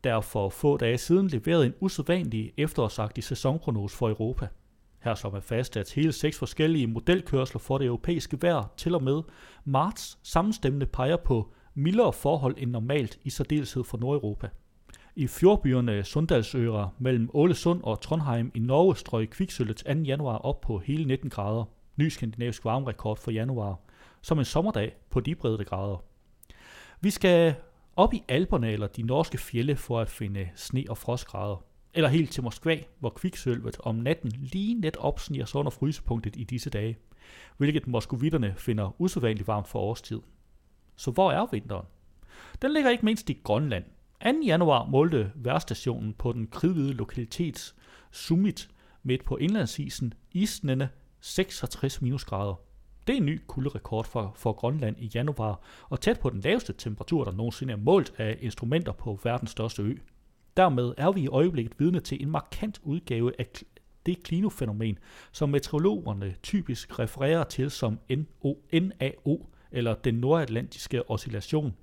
der 0.04 0.22
for 0.22 0.50
få 0.50 0.78
dage 0.78 0.98
siden 0.98 1.28
leverede 1.28 1.66
en 1.66 1.74
usædvanlig 1.80 2.54
efterårsagtig 2.58 3.24
sæsonprognose 3.24 3.98
for 3.98 4.10
Europa. 4.10 4.48
Her 5.04 5.16
som 5.16 5.34
er 5.34 5.40
fastsat 5.40 5.94
hele 5.94 6.12
seks 6.12 6.40
forskellige 6.40 6.88
modelkørsler 6.88 7.60
for 7.60 7.78
det 7.78 7.88
europæiske 7.88 8.38
vejr 8.42 8.72
til 8.78 8.96
og 8.96 9.04
med 9.04 9.22
marts 9.66 10.18
sammenstemmende 10.24 10.86
peger 10.86 11.18
på 11.18 11.54
mildere 11.74 12.14
forhold 12.14 12.56
end 12.58 12.72
normalt 12.72 13.20
i 13.24 13.30
særdeleshed 13.30 13.84
for 13.84 13.98
Nordeuropa. 13.98 14.50
I 15.16 15.28
fjordbyerne 15.28 16.04
Sundalsøra 16.04 16.90
mellem 17.00 17.30
Ålesund 17.34 17.82
og 17.84 18.02
Trondheim 18.02 18.52
i 18.56 18.60
Norge 18.60 18.96
strøg 18.96 19.30
kviksølvet 19.30 19.78
2. 19.78 19.92
januar 19.92 20.38
op 20.38 20.62
på 20.62 20.78
hele 20.78 21.06
19 21.06 21.30
grader, 21.30 21.64
ny 21.96 22.08
skandinavisk 22.10 22.66
varmerekord 22.66 23.18
for 23.18 23.32
januar, 23.32 23.80
som 24.26 24.40
en 24.40 24.46
sommerdag 24.46 24.96
på 25.10 25.20
de 25.20 25.36
brede 25.36 25.66
grader. 25.66 26.04
Vi 27.02 27.10
skal 27.10 27.56
op 27.96 28.14
i 28.14 28.24
Alperne 28.28 28.72
eller 28.72 28.88
de 28.88 29.02
norske 29.04 29.38
fjelle 29.38 29.76
for 29.76 30.00
at 30.00 30.10
finde 30.10 30.50
sne- 30.56 30.90
og 30.90 30.98
frostgrader. 30.98 31.64
Eller 31.94 32.10
helt 32.10 32.32
til 32.32 32.44
Moskva, 32.44 32.80
hvor 33.00 33.10
kviksølvet 33.10 33.78
om 33.80 33.96
natten 33.96 34.32
lige 34.32 34.74
net 34.74 34.98
opsniger 34.98 35.46
sig 35.46 35.60
under 35.60 35.70
frysepunktet 35.70 36.36
i 36.36 36.44
disse 36.44 36.70
dage, 36.70 36.98
hvilket 37.58 37.88
moskovitterne 37.88 38.56
finder 38.58 39.02
usædvanligt 39.02 39.48
varmt 39.48 39.68
for 39.68 39.80
årstid. 39.80 40.22
Så 40.96 41.12
hvor 41.12 41.32
er 41.32 41.48
vinteren? 41.52 41.86
Den 42.62 42.74
ligger 42.74 42.90
ikke 42.90 43.06
mindst 43.06 43.30
i 43.30 43.42
Grønland. 43.44 43.84
2. 44.24 44.30
januar 44.46 44.86
målte 44.86 45.32
værstationen 45.36 46.14
på 46.14 46.32
den 46.32 46.48
kridhvide 46.48 46.94
lokalitets 46.94 47.76
Summit 48.12 48.70
midt 49.04 49.24
på 49.24 49.38
indlandsisen 49.38 50.14
isnende 50.32 50.90
66 51.20 52.02
minusgrader. 52.02 52.65
Det 53.08 53.14
er 53.14 53.18
en 53.18 53.26
ny 53.26 53.42
kulderekord 53.48 54.06
for, 54.06 54.34
for 54.36 54.54
Grønland 54.54 54.96
i 55.00 55.12
januar, 55.16 55.60
og 55.90 56.02
tæt 56.02 56.20
på 56.20 56.30
den 56.30 56.42
laveste 56.42 56.74
temperatur, 56.74 57.24
der 57.24 57.32
nogensinde 57.32 57.74
er 57.74 57.78
målt 57.78 58.14
af 58.18 58.38
instrumenter 58.42 58.92
på 58.92 59.20
verdens 59.24 59.52
største 59.52 59.82
ø. 59.82 59.96
Dermed 60.58 60.94
er 60.98 61.12
vi 61.12 61.22
i 61.22 61.28
øjeblikket 61.28 61.80
vidne 61.80 62.00
til 62.00 62.22
en 62.22 62.30
markant 62.30 62.80
udgave 62.84 63.32
af 63.40 63.48
det 64.06 64.24
klinofænomen, 64.24 64.98
som 65.32 65.50
meteorologerne 65.50 66.36
typisk 66.44 67.00
refererer 67.00 67.44
til 67.44 67.72
som 67.72 68.00
NAO, 68.72 69.50
eller 69.72 69.96
den 69.96 70.14
nordatlantiske 70.14 71.10
oscillation. 71.10 71.76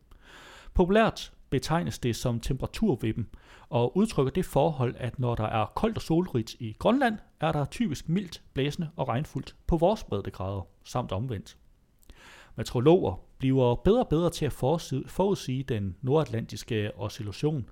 Populært 0.75 1.33
betegnes 1.53 1.99
det 1.99 2.17
som 2.17 2.41
temperaturvippen, 2.41 3.29
og 3.69 3.97
udtrykker 3.97 4.33
det 4.33 4.45
forhold, 4.45 4.95
at 4.99 5.19
når 5.19 5.35
der 5.35 5.45
er 5.45 5.67
koldt 5.75 5.97
og 5.97 6.03
solrigt 6.03 6.55
i 6.61 6.77
Grønland, 6.79 7.19
er 7.41 7.53
der 7.53 7.65
typisk 7.65 8.09
mildt, 8.09 8.43
blæsende 8.55 8.91
og 8.97 9.09
regnfuldt 9.09 9.57
på 9.67 9.77
vores 9.77 10.05
breddegrader, 10.05 10.67
samt 10.85 11.13
omvendt. 11.13 11.57
Meteorologer 12.57 13.21
bliver 13.39 13.75
bedre 13.75 14.01
og 14.01 14.09
bedre 14.09 14.31
til 14.31 14.47
at 14.47 14.53
forudsige 15.07 15.63
den 15.63 15.97
nordatlantiske 16.03 16.97
oscillation, 16.97 17.69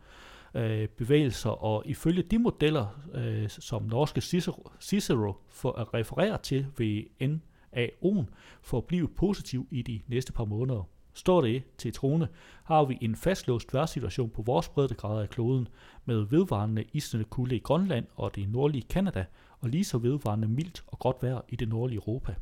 øh, 0.54 0.88
bevægelser, 0.88 1.50
og 1.50 1.82
ifølge 1.86 2.22
de 2.22 2.38
modeller, 2.38 2.86
øh, 3.14 3.48
som 3.48 3.82
norske 3.82 4.20
Cicero, 4.20 4.70
Cicero 4.80 5.32
for 5.48 5.72
at 5.72 5.94
referere 5.94 6.38
til 6.38 6.66
ved 6.78 7.02
NAO'en, 7.22 8.24
for 8.62 8.78
at 8.78 8.84
blive 8.84 9.08
positiv 9.08 9.68
i 9.70 9.82
de 9.82 10.00
næste 10.06 10.32
par 10.32 10.44
måneder. 10.44 10.88
Står 11.14 11.40
det 11.40 11.62
til 11.78 11.92
trone, 11.92 12.28
har 12.64 12.84
vi 12.84 12.98
en 13.00 13.16
fastlåst 13.16 13.74
vejrsituation 13.74 14.30
på 14.30 14.42
vores 14.42 14.68
breddegrader 14.68 15.22
af 15.22 15.30
kloden, 15.30 15.68
med 16.04 16.20
vedvarende 16.22 16.84
isende 16.92 17.24
kulde 17.24 17.56
i 17.56 17.58
Grønland 17.58 18.06
og 18.16 18.34
det 18.34 18.48
nordlige 18.48 18.86
Kanada, 18.90 19.24
og 19.60 19.68
lige 19.68 19.84
så 19.84 19.98
vedvarende 19.98 20.48
mildt 20.48 20.84
og 20.86 20.98
godt 20.98 21.16
vejr 21.22 21.40
i 21.48 21.56
det 21.56 21.68
nordlige 21.68 21.96
Europa. 21.96 22.34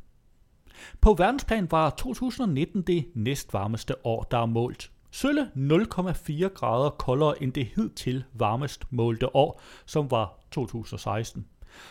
På 1.01 1.13
verdensplan 1.13 1.71
var 1.71 1.89
2019 1.89 2.81
det 2.81 3.05
næstvarmeste 3.13 4.05
år, 4.05 4.23
der 4.23 4.37
er 4.37 4.45
målt. 4.45 4.91
Sølle 5.11 5.51
0,4 5.55 6.47
grader 6.47 6.89
koldere 6.89 7.43
end 7.43 7.53
det 7.53 7.65
hidtil 7.65 8.23
varmest 8.33 8.91
målte 8.91 9.35
år, 9.35 9.61
som 9.85 10.11
var 10.11 10.39
2016. 10.51 11.45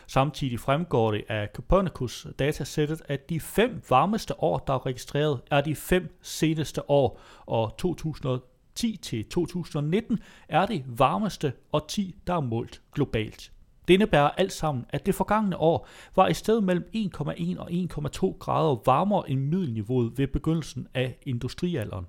Samtidig 0.07 0.61
fremgår 0.61 1.11
det 1.11 1.25
af 1.29 1.49
Copernicus 1.55 2.27
datasættet, 2.39 3.03
at 3.09 3.31
de 3.31 3.41
fem 3.41 3.83
varmeste 3.89 4.43
år, 4.43 4.59
der 4.59 4.73
er 4.73 4.87
registreret, 4.87 5.41
er 5.51 5.61
de 5.61 5.75
fem 5.75 6.19
seneste 6.23 6.91
år, 6.91 7.21
og 7.47 7.75
2010 7.79 8.97
til 9.03 9.25
2019 9.25 10.19
er 10.49 10.67
det 10.67 10.85
varmeste 10.87 11.53
årti, 11.73 12.15
der 12.27 12.35
er 12.35 12.41
målt 12.41 12.83
globalt. 12.93 13.53
Det 13.89 13.95
indebærer 13.95 14.31
alt 14.31 14.53
sammen, 14.53 14.85
at 14.91 15.07
det 15.07 15.15
forgangne 15.15 15.57
år 15.57 15.89
var 16.17 16.29
i 16.29 16.35
stedet 16.35 16.65
mellem 16.65 16.91
1,1 16.95 17.59
og 17.59 17.71
1,2 17.71 18.39
grader 18.39 18.77
varmere 18.87 19.31
end 19.31 19.41
middelniveauet 19.41 20.19
ved 20.19 20.27
begyndelsen 20.27 20.89
af 20.95 21.19
industrialderen. 21.27 22.07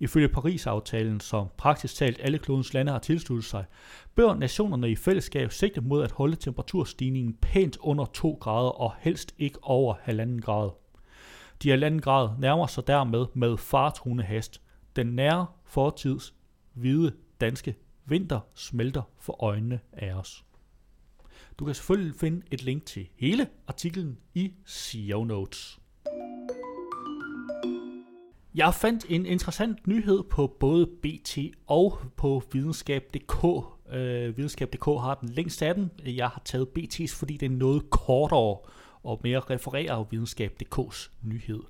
Ifølge 0.00 0.28
Paris-aftalen, 0.28 1.20
som 1.20 1.48
praktisk 1.56 1.94
talt 1.94 2.20
alle 2.22 2.38
klodens 2.38 2.74
lande 2.74 2.92
har 2.92 2.98
tilsluttet 2.98 3.44
sig, 3.44 3.64
bør 4.14 4.34
nationerne 4.34 4.90
i 4.90 4.96
fællesskab 4.96 5.52
sigte 5.52 5.80
mod 5.80 6.02
at 6.02 6.12
holde 6.12 6.36
temperaturstigningen 6.36 7.34
pænt 7.34 7.76
under 7.80 8.04
2 8.04 8.38
grader 8.40 8.70
og 8.70 8.92
helst 8.98 9.34
ikke 9.38 9.58
over 9.62 9.94
1,5 9.94 10.40
grad. 10.40 10.70
De 11.62 11.74
1,5 11.74 11.98
grad 11.98 12.28
nærmer 12.38 12.66
sig 12.66 12.86
dermed 12.86 13.26
med 13.34 13.56
fartruende 13.56 14.24
hast. 14.24 14.60
Den 14.96 15.06
nære 15.06 15.46
fortids 15.64 16.34
hvide 16.74 17.12
danske 17.40 17.74
vinter 18.04 18.40
smelter 18.54 19.02
for 19.20 19.44
øjnene 19.44 19.80
af 19.92 20.14
os. 20.14 20.44
Du 21.58 21.64
kan 21.64 21.74
selvfølgelig 21.74 22.14
finde 22.14 22.42
et 22.50 22.62
link 22.62 22.86
til 22.86 23.08
hele 23.16 23.46
artiklen 23.66 24.18
i 24.34 24.52
CEO 24.66 25.24
notes. 25.24 25.78
Jeg 28.54 28.74
fandt 28.74 29.06
en 29.08 29.26
interessant 29.26 29.86
nyhed 29.86 30.22
på 30.30 30.56
både 30.60 30.86
BT 30.86 31.38
og 31.66 31.98
på 32.16 32.42
videnskab.dk. 32.52 33.44
Øh, 33.92 34.36
videnskab.dk 34.36 34.84
har 34.84 35.18
den 35.20 35.28
længste 35.28 35.66
af 35.66 35.74
den. 35.74 35.90
Jeg 36.04 36.28
har 36.28 36.42
taget 36.44 36.68
BT's, 36.78 37.16
fordi 37.16 37.36
det 37.36 37.46
er 37.46 37.50
noget 37.50 37.90
kortere 37.90 38.58
og 39.02 39.20
mere 39.22 39.40
refererer 39.40 40.04
videnskab.dk's 40.10 41.10
nyhed. 41.22 41.60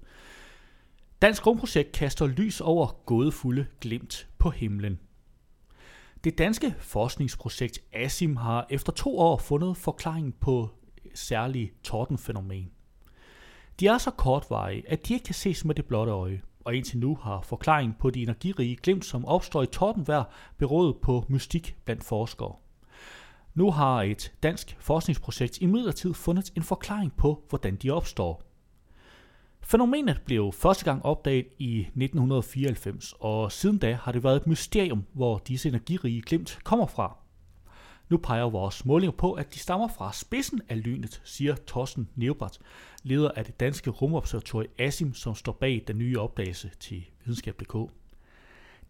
Dansk 1.23 1.47
Rumprojekt 1.47 1.93
kaster 1.93 2.27
lys 2.27 2.61
over 2.61 2.87
gådefulde 3.07 3.67
glimt 3.81 4.29
på 4.39 4.51
himlen. 4.51 4.99
Det 6.25 6.39
danske 6.39 6.75
forskningsprojekt 6.79 7.79
ASIM 7.93 8.37
har 8.37 8.67
efter 8.71 8.93
to 8.93 9.19
år 9.19 9.37
fundet 9.39 9.77
forklaringen 9.77 10.33
på 10.41 10.69
særlige 11.15 11.73
tordenfænomen. 11.83 12.71
De 13.81 13.87
er 13.87 13.99
så 13.99 14.11
kortvarige, 14.11 14.91
at 14.91 15.09
de 15.09 15.15
ikke 15.15 15.25
kan 15.25 15.35
ses 15.35 15.65
med 15.65 15.75
det 15.75 15.85
blotte 15.85 16.13
øje– 16.13 16.43
og 16.65 16.75
indtil 16.75 16.99
nu 16.99 17.19
har 17.23 17.41
forklaringen 17.41 17.97
på 17.99 18.11
de 18.11 18.23
energirige 18.23 18.77
glimt, 18.77 19.05
som 19.05 19.25
opstår 19.25 19.63
i 19.63 19.67
tordenvejr, 19.67 20.25
berådet 20.59 20.97
på 20.97 21.25
mystik 21.29 21.77
blandt 21.85 22.05
forskere. 22.05 22.53
Nu 23.55 23.71
har 23.71 24.03
et 24.03 24.33
dansk 24.43 24.77
forskningsprojekt 24.81 25.59
imidlertid 25.61 26.15
fundet 26.15 26.53
en 26.57 26.63
forklaring 26.63 27.17
på, 27.17 27.43
hvordan 27.49 27.77
de 27.77 27.91
opstår. 27.91 28.43
Fænomenet 29.61 30.23
blev 30.27 30.53
første 30.53 30.85
gang 30.85 31.05
opdaget 31.05 31.47
i 31.59 31.81
1994, 31.81 33.15
og 33.21 33.53
siden 33.53 33.79
da 33.79 33.99
har 34.03 34.13
det 34.13 34.25
været 34.25 34.37
et 34.37 34.47
mysterium, 34.47 35.05
hvor 35.13 35.39
disse 35.39 35.69
energirige 35.69 36.23
glimt 36.23 36.59
kommer 36.65 36.87
fra. 36.87 37.24
Nu 38.15 38.19
peger 38.19 38.51
vores 38.51 38.85
målinger 38.85 39.17
på, 39.17 39.33
at 39.33 39.55
de 39.55 39.59
stammer 39.59 39.89
fra 39.89 40.13
spidsen 40.13 40.61
af 40.69 40.85
lynet, 40.85 41.23
siger 41.25 41.57
Thorsten 41.67 42.09
Neubert, 42.15 42.59
leder 43.03 43.31
af 43.31 43.45
det 43.45 43.61
danske 43.61 43.91
rumobservatorium 43.91 44.73
ASIM, 44.79 45.15
som 45.15 45.35
står 45.35 45.53
bag 45.53 45.85
den 45.87 45.99
nye 45.99 46.21
opdagelse 46.21 46.71
til 46.81 47.05
videnskab.dk. 47.25 47.91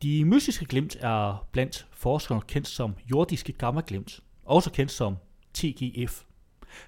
De 0.02 0.24
mystiske 0.24 0.64
glimt 0.64 0.96
er 1.00 1.46
blandt 1.52 1.86
forskerne 1.92 2.40
kendt 2.40 2.68
som 2.68 2.94
jordiske 3.10 3.52
gammaglimt, 3.52 4.20
også 4.44 4.70
kendt 4.70 4.92
som 4.92 5.16
TGF. 5.54 6.22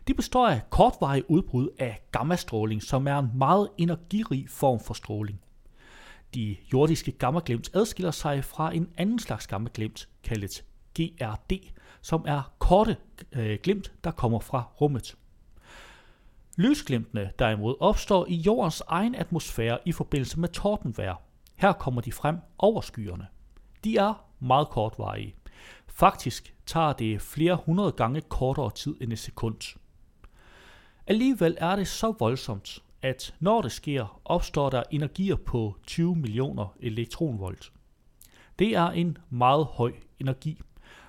De 0.08 0.14
består 0.14 0.48
af 0.48 0.60
kortvarige 0.70 1.30
udbrud 1.30 1.68
af 1.78 2.02
gammastråling, 2.12 2.82
som 2.82 3.06
er 3.08 3.18
en 3.18 3.30
meget 3.34 3.68
energirig 3.78 4.46
form 4.48 4.80
for 4.80 4.94
stråling. 4.94 5.40
De 6.34 6.56
jordiske 6.72 7.12
gammaglimt 7.12 7.70
adskiller 7.74 8.10
sig 8.10 8.44
fra 8.44 8.74
en 8.74 8.88
anden 8.96 9.18
slags 9.18 9.46
gammaglimt, 9.46 10.08
kaldet 10.24 10.64
GRD, 10.96 11.52
som 12.02 12.24
er 12.26 12.52
korte 12.58 12.96
øh, 13.32 13.58
glimt, 13.62 13.92
der 14.04 14.10
kommer 14.10 14.40
fra 14.40 14.62
rummet. 14.80 15.16
Lysglimtene 16.56 17.30
derimod 17.38 17.74
opstår 17.80 18.26
i 18.28 18.34
jordens 18.34 18.82
egen 18.86 19.14
atmosfære 19.14 19.78
i 19.84 19.92
forbindelse 19.92 20.40
med 20.40 20.48
tordenvejr. 20.48 21.14
Her 21.56 21.72
kommer 21.72 22.00
de 22.00 22.12
frem 22.12 22.36
over 22.58 22.80
skyerne. 22.80 23.26
De 23.84 23.96
er 23.96 24.24
meget 24.40 24.68
kortvarige. 24.68 25.34
Faktisk 25.86 26.54
tager 26.66 26.92
det 26.92 27.22
flere 27.22 27.58
hundrede 27.66 27.92
gange 27.92 28.20
kortere 28.20 28.70
tid 28.70 28.96
end 29.00 29.12
et 29.12 29.18
sekund. 29.18 29.76
Alligevel 31.06 31.56
er 31.58 31.76
det 31.76 31.88
så 31.88 32.14
voldsomt, 32.18 32.82
at 33.02 33.34
når 33.40 33.62
det 33.62 33.72
sker, 33.72 34.20
opstår 34.24 34.70
der 34.70 34.82
energier 34.90 35.36
på 35.36 35.76
20 35.86 36.16
millioner 36.16 36.76
elektronvolt. 36.80 37.72
Det 38.58 38.76
er 38.76 38.90
en 38.90 39.18
meget 39.30 39.66
høj 39.66 39.92
energi. 40.20 40.60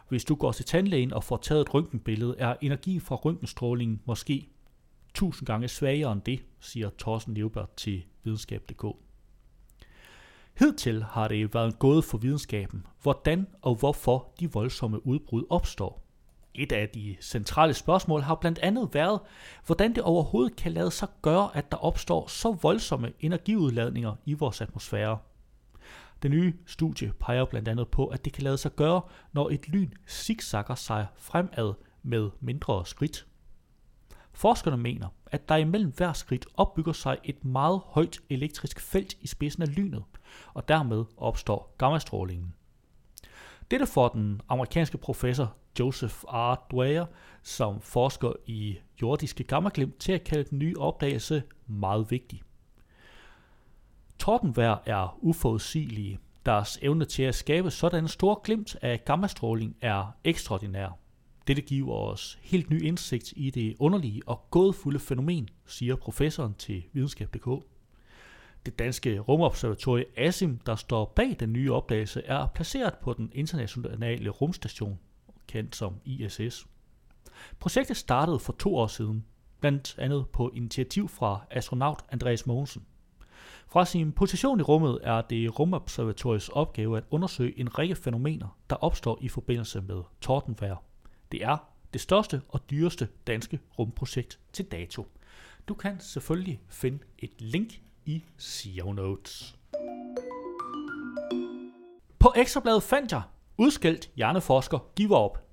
Hvis 0.09 0.25
du 0.25 0.35
går 0.35 0.51
til 0.51 0.65
tandlægen 0.65 1.13
og 1.13 1.23
får 1.23 1.37
taget 1.37 1.61
et 1.61 1.73
røntgenbillede, 1.73 2.35
er 2.37 2.55
energi 2.61 2.99
fra 2.99 3.15
røntgenstrålingen 3.15 4.01
måske 4.05 4.49
1000 5.09 5.47
gange 5.47 5.67
svagere 5.67 6.11
end 6.11 6.21
det, 6.21 6.43
siger 6.59 6.89
Thorsten 6.99 7.33
Leubert 7.33 7.73
til 7.77 8.03
videnskab.dk. 8.23 8.85
Hidtil 10.59 11.03
har 11.03 11.27
det 11.27 11.53
været 11.53 11.67
en 11.67 11.73
gåde 11.73 12.01
for 12.01 12.17
videnskaben, 12.17 12.85
hvordan 13.01 13.47
og 13.61 13.75
hvorfor 13.75 14.33
de 14.39 14.51
voldsomme 14.51 15.07
udbrud 15.07 15.43
opstår. 15.49 16.03
Et 16.55 16.71
af 16.71 16.89
de 16.89 17.15
centrale 17.21 17.73
spørgsmål 17.73 18.21
har 18.21 18.35
blandt 18.35 18.59
andet 18.59 18.89
været, 18.93 19.19
hvordan 19.65 19.95
det 19.95 20.03
overhovedet 20.03 20.55
kan 20.55 20.71
lade 20.71 20.91
sig 20.91 21.07
gøre, 21.21 21.49
at 21.53 21.71
der 21.71 21.77
opstår 21.77 22.27
så 22.27 22.51
voldsomme 22.61 23.13
energiudladninger 23.19 24.15
i 24.25 24.33
vores 24.33 24.61
atmosfære. 24.61 25.17
Det 26.21 26.31
nye 26.31 26.53
studie 26.65 27.13
peger 27.19 27.45
blandt 27.45 27.67
andet 27.67 27.87
på, 27.87 28.05
at 28.05 28.25
det 28.25 28.33
kan 28.33 28.43
lade 28.43 28.57
sig 28.57 28.75
gøre, 28.75 29.01
når 29.33 29.49
et 29.49 29.69
lyn 29.69 29.91
zigzagger 30.07 30.75
sig 30.75 31.07
fremad 31.15 31.73
med 32.03 32.29
mindre 32.39 32.85
skridt. 32.85 33.27
Forskerne 34.31 34.77
mener, 34.77 35.07
at 35.25 35.49
der 35.49 35.55
imellem 35.55 35.93
hver 35.97 36.13
skridt 36.13 36.45
opbygger 36.53 36.93
sig 36.93 37.17
et 37.23 37.45
meget 37.45 37.81
højt 37.85 38.19
elektrisk 38.29 38.79
felt 38.79 39.17
i 39.21 39.27
spidsen 39.27 39.63
af 39.63 39.75
lynet, 39.75 40.03
og 40.53 40.67
dermed 40.67 41.05
opstår 41.17 41.75
gammastrålingen. 41.77 42.53
Dette 43.71 43.85
får 43.85 44.07
den 44.07 44.41
amerikanske 44.49 44.97
professor 44.97 45.55
Joseph 45.79 46.15
R. 46.23 46.67
Dwyer, 46.71 47.05
som 47.43 47.81
forsker 47.81 48.33
i 48.45 48.77
jordiske 49.01 49.43
gammaglimt, 49.43 49.97
til 49.97 50.11
at 50.11 50.23
kalde 50.23 50.49
den 50.49 50.59
nye 50.59 50.75
opdagelse 50.77 51.43
meget 51.67 52.11
vigtig. 52.11 52.41
Tordenvejr 54.19 54.77
er 54.85 55.17
uforudsigelige. 55.21 56.19
Deres 56.45 56.79
evne 56.81 57.05
til 57.05 57.23
at 57.23 57.35
skabe 57.35 57.71
sådan 57.71 58.07
store 58.07 58.35
glimt 58.43 58.75
af 58.81 59.05
gammastråling 59.05 59.75
er 59.81 60.11
ekstraordinær. 60.23 60.97
Dette 61.47 61.61
giver 61.61 61.93
os 61.93 62.39
helt 62.41 62.69
ny 62.69 62.81
indsigt 62.81 63.33
i 63.35 63.49
det 63.49 63.75
underlige 63.79 64.21
og 64.25 64.41
gådefulde 64.51 64.99
fænomen, 64.99 65.49
siger 65.65 65.95
professoren 65.95 66.53
til 66.53 66.83
videnskab.dk. 66.93 67.63
Det 68.65 68.79
danske 68.79 69.19
rumobservatorie 69.19 70.05
ASIM, 70.17 70.57
der 70.57 70.75
står 70.75 71.13
bag 71.15 71.35
den 71.39 71.53
nye 71.53 71.73
opdagelse, 71.73 72.23
er 72.23 72.47
placeret 72.47 72.93
på 72.93 73.13
den 73.13 73.31
internationale 73.33 74.29
rumstation, 74.29 74.99
kendt 75.47 75.75
som 75.75 75.95
ISS. 76.05 76.67
Projektet 77.59 77.97
startede 77.97 78.39
for 78.39 78.53
to 78.53 78.75
år 78.75 78.87
siden, 78.87 79.25
blandt 79.59 79.95
andet 79.97 80.27
på 80.29 80.51
initiativ 80.55 81.09
fra 81.09 81.45
astronaut 81.51 82.05
Andreas 82.11 82.45
Mogensen. 82.45 82.85
Fra 83.69 83.85
sin 83.85 84.11
position 84.11 84.59
i 84.59 84.63
rummet 84.63 84.99
er 85.03 85.21
det 85.21 85.59
rumobservatoriets 85.59 86.49
opgave 86.49 86.97
at 86.97 87.03
undersøge 87.11 87.59
en 87.59 87.77
række 87.79 87.95
fænomener, 87.95 88.57
der 88.69 88.75
opstår 88.75 89.17
i 89.21 89.29
forbindelse 89.29 89.81
med 89.81 90.03
tordenvejr. 90.21 90.75
Det 91.31 91.43
er 91.43 91.57
det 91.93 92.01
største 92.01 92.41
og 92.49 92.69
dyreste 92.69 93.07
danske 93.27 93.59
rumprojekt 93.79 94.39
til 94.53 94.65
dato. 94.65 95.07
Du 95.67 95.73
kan 95.73 95.99
selvfølgelig 95.99 96.61
finde 96.69 96.99
et 97.19 97.31
link 97.39 97.81
i 98.05 98.23
show 98.37 98.91
notes. 98.91 99.57
På 102.19 102.33
Ekstrabladet 102.35 102.83
fandt 102.83 103.11
jeg 103.11 103.21
udskældt 103.57 104.11
hjerneforsker 104.15 104.79
giver 104.95 105.17
op. 105.17 105.47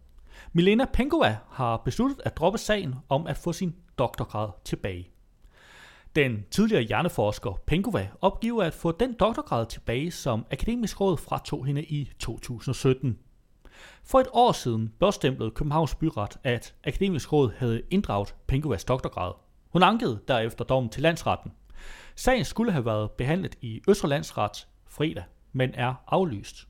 Milena 0.52 0.84
Pengova 0.92 1.38
har 1.50 1.76
besluttet 1.76 2.20
at 2.24 2.36
droppe 2.36 2.58
sagen 2.58 2.94
om 3.08 3.26
at 3.26 3.36
få 3.36 3.52
sin 3.52 3.74
doktorgrad 3.98 4.50
tilbage. 4.64 5.13
Den 6.16 6.44
tidligere 6.50 6.82
hjerneforsker 6.82 7.60
Penkova 7.66 8.08
opgiver 8.20 8.62
at 8.64 8.74
få 8.74 8.92
den 8.92 9.12
doktorgrad 9.12 9.66
tilbage, 9.66 10.10
som 10.10 10.46
Akademisk 10.50 11.00
Råd 11.00 11.16
fratog 11.16 11.66
hende 11.66 11.84
i 11.84 12.10
2017. 12.18 13.18
For 14.04 14.20
et 14.20 14.26
år 14.32 14.52
siden 14.52 14.92
blåstemplede 14.98 15.50
Københavns 15.50 15.94
Byret, 15.94 16.36
at 16.44 16.74
Akademisk 16.84 17.32
Råd 17.32 17.52
havde 17.56 17.82
inddraget 17.90 18.34
Penkovas 18.46 18.84
doktorgrad. 18.84 19.32
Hun 19.68 19.82
ankede 19.82 20.20
derefter 20.28 20.64
dommen 20.64 20.90
til 20.90 21.02
landsretten. 21.02 21.52
Sagen 22.14 22.44
skulle 22.44 22.72
have 22.72 22.84
været 22.84 23.10
behandlet 23.10 23.58
i 23.60 23.82
Østre 23.88 24.08
Landsret 24.08 24.68
fredag, 24.86 25.24
men 25.52 25.70
er 25.74 25.94
aflyst. 26.06 26.68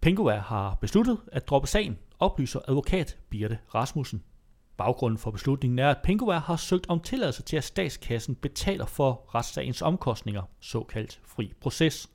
Pengova 0.00 0.36
har 0.36 0.74
besluttet 0.80 1.18
at 1.32 1.48
droppe 1.48 1.68
sagen, 1.68 1.98
oplyser 2.18 2.60
advokat 2.68 3.18
Birte 3.30 3.58
Rasmussen. 3.74 4.22
Baggrunden 4.80 5.18
for 5.18 5.30
beslutningen 5.30 5.78
er, 5.78 5.90
at 5.90 5.98
Pengova 6.02 6.38
har 6.38 6.56
søgt 6.56 6.86
om 6.88 7.00
tilladelse 7.00 7.42
til, 7.42 7.56
at 7.56 7.64
statskassen 7.64 8.34
betaler 8.34 8.86
for 8.86 9.34
retssagens 9.34 9.82
omkostninger, 9.82 10.42
såkaldt 10.60 11.20
fri 11.24 11.52
proces. 11.60 12.10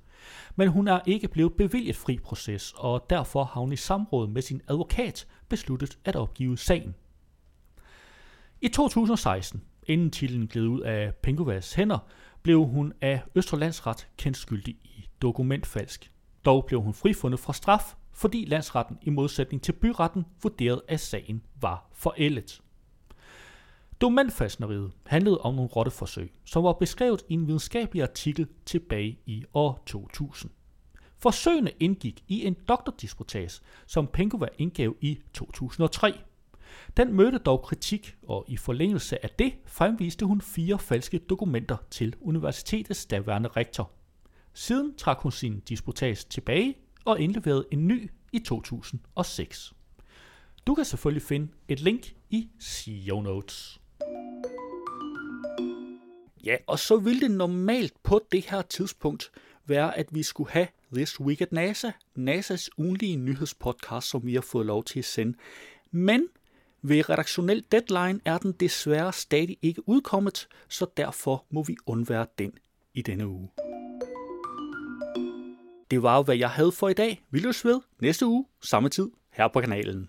Men 0.56 0.68
hun 0.68 0.88
er 0.88 1.00
ikke 1.06 1.28
blevet 1.28 1.54
bevilget 1.54 1.96
fri 1.96 2.20
proces, 2.24 2.74
og 2.78 3.06
derfor 3.10 3.44
har 3.44 3.62
hun 3.62 3.72
i 3.72 3.76
samråd 3.76 4.28
med 4.28 4.42
sin 4.42 4.62
advokat 4.68 5.28
besluttet 5.50 5.98
at 6.06 6.16
opgive 6.16 6.58
sagen. 6.58 6.96
I 8.62 8.68
2016, 8.68 9.64
inden 9.88 10.12
titlen 10.12 10.48
gled 10.48 10.68
ud 10.68 10.82
af 10.82 11.16
Pengovas 11.16 11.74
hænder, 11.74 12.00
blev 12.42 12.66
hun 12.66 12.94
af 13.02 13.22
Østerlandsret 13.36 14.08
kendt 14.18 14.38
skyldig 14.38 14.76
i 14.84 15.08
dokumentfalsk. 15.22 16.12
Dog 16.46 16.66
blev 16.66 16.82
hun 16.82 16.94
frifundet 16.94 17.40
fra 17.40 17.54
straf, 17.54 17.96
fordi 18.16 18.46
landsretten 18.46 18.98
i 19.02 19.10
modsætning 19.10 19.62
til 19.64 19.72
byretten 19.72 20.26
vurderede, 20.44 20.82
at 20.88 21.00
sagen 21.00 21.42
var 21.62 21.90
forældet. 21.94 22.62
Dokumentfalskneriet 24.02 24.92
handlede 25.06 25.38
om 25.38 25.56
nogle 25.56 25.70
rotteforsøg, 25.70 26.34
som 26.46 26.64
var 26.64 26.74
beskrevet 26.74 27.24
i 27.30 27.34
en 27.34 27.48
videnskabelig 27.48 28.04
artikel 28.04 28.48
tilbage 28.66 29.20
i 29.26 29.44
år 29.54 29.84
2000. 29.86 30.52
Forsøgene 31.18 31.72
indgik 31.80 32.24
i 32.28 32.46
en 32.46 32.58
doktordisputas, 32.68 33.62
som 33.86 34.08
Penkova 34.08 34.48
indgav 34.58 34.96
i 35.02 35.20
2003. 35.34 36.14
Den 36.98 37.14
mødte 37.14 37.38
dog 37.38 37.62
kritik, 37.62 38.16
og 38.28 38.46
i 38.48 38.58
forlængelse 38.58 39.24
af 39.24 39.30
det 39.30 39.54
fremviste 39.66 40.26
hun 40.26 40.42
fire 40.42 40.80
falske 40.80 41.18
dokumenter 41.18 41.78
til 41.92 42.16
universitetets 42.22 43.06
daværende 43.06 43.50
rektor. 43.50 43.92
Siden 44.54 44.96
trak 44.98 45.18
hun 45.20 45.32
sin 45.32 45.60
disputas 45.60 46.26
tilbage 46.26 46.76
og 47.06 47.20
indleverede 47.20 47.66
en 47.72 47.88
ny 47.88 48.12
i 48.32 48.40
2006. 48.40 49.74
Du 50.68 50.76
kan 50.76 50.86
selvfølgelig 50.86 51.22
finde 51.22 51.48
et 51.68 51.80
link 51.80 52.16
i 52.30 52.50
show 52.60 53.22
notes. 53.22 53.80
Ja, 56.46 56.56
og 56.68 56.80
så 56.80 56.98
ville 56.98 57.22
det 57.22 57.32
normalt 57.32 57.94
på 58.04 58.22
det 58.32 58.46
her 58.50 58.62
tidspunkt 58.62 59.32
være, 59.66 59.98
at 59.98 60.08
vi 60.12 60.24
skulle 60.24 60.52
have 60.52 60.68
This 60.94 61.20
Week 61.20 61.42
at 61.42 61.52
NASA, 61.52 61.92
NASA's 62.20 62.68
ugenlige 62.78 63.16
nyhedspodcast, 63.18 64.10
som 64.10 64.26
vi 64.26 64.34
har 64.34 64.42
fået 64.42 64.66
lov 64.66 64.84
til 64.84 65.00
at 65.00 65.06
sende. 65.06 65.38
Men 65.92 66.28
ved 66.82 67.10
redaktionel 67.10 67.66
deadline 67.72 68.20
er 68.26 68.38
den 68.38 68.52
desværre 68.52 69.14
stadig 69.14 69.58
ikke 69.62 69.90
udkommet, 69.90 70.48
så 70.70 70.86
derfor 70.98 71.46
må 71.50 71.64
vi 71.64 71.76
undvære 71.86 72.28
den 72.38 72.54
i 72.94 73.02
denne 73.02 73.28
uge. 73.28 73.50
Det 75.92 76.04
var 76.04 76.16
jo, 76.18 76.24
hvad 76.24 76.38
jeg 76.38 76.50
havde 76.50 76.72
for 76.72 76.90
i 76.90 76.94
dag. 76.94 77.22
Vi 77.32 77.40
løs 77.40 77.66
ved 77.66 77.80
næste 78.02 78.26
uge, 78.26 78.46
samme 78.62 78.90
tid, 78.90 79.10
her 79.32 79.48
på 79.48 79.62
kanalen. 79.62 80.08